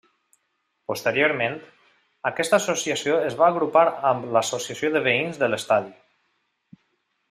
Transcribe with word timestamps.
Posteriorment, 0.91 1.57
aquesta 2.31 2.59
Associació 2.61 3.19
es 3.29 3.37
va 3.43 3.53
agrupar 3.53 3.87
amb 4.15 4.29
l'Associació 4.37 4.95
de 4.99 5.07
veïns 5.11 5.41
de 5.45 5.55
l'Estadi. 5.55 5.99